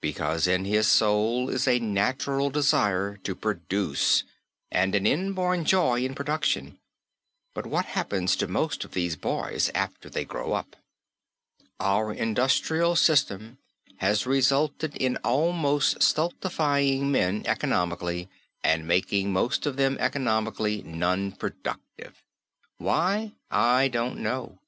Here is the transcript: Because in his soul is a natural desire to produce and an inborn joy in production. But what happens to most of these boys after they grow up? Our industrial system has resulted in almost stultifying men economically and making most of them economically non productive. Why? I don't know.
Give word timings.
Because 0.00 0.46
in 0.46 0.64
his 0.66 0.86
soul 0.86 1.50
is 1.50 1.66
a 1.66 1.80
natural 1.80 2.48
desire 2.48 3.16
to 3.24 3.34
produce 3.34 4.22
and 4.70 4.94
an 4.94 5.04
inborn 5.04 5.64
joy 5.64 6.02
in 6.04 6.14
production. 6.14 6.78
But 7.54 7.66
what 7.66 7.86
happens 7.86 8.36
to 8.36 8.46
most 8.46 8.84
of 8.84 8.92
these 8.92 9.16
boys 9.16 9.72
after 9.74 10.08
they 10.08 10.24
grow 10.24 10.52
up? 10.52 10.76
Our 11.80 12.12
industrial 12.12 12.94
system 12.94 13.58
has 13.96 14.28
resulted 14.28 14.94
in 14.96 15.16
almost 15.24 16.00
stultifying 16.00 17.10
men 17.10 17.42
economically 17.44 18.28
and 18.62 18.86
making 18.86 19.32
most 19.32 19.66
of 19.66 19.74
them 19.76 19.96
economically 19.98 20.82
non 20.84 21.32
productive. 21.32 22.22
Why? 22.78 23.32
I 23.50 23.88
don't 23.88 24.18
know. 24.18 24.60